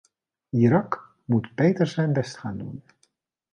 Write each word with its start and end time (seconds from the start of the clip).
Irak 0.51 1.07
moet 1.27 1.55
beter 1.55 1.87
zijn 1.87 2.13
best 2.13 2.37
gaan 2.37 2.57
doen. 2.57 2.81